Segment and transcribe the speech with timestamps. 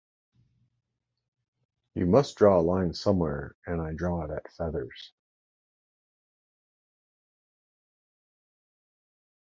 [1.93, 5.13] You must draw a line somewhere, and I draw it at feathers.